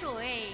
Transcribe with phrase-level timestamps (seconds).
[0.00, 0.49] 水